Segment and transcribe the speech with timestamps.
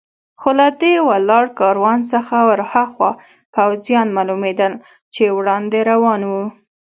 [0.39, 3.11] خو له دې ولاړ کاروان څخه ور هاخوا
[3.55, 4.73] پوځیان معلومېدل
[5.13, 6.33] چې وړاندې روان و.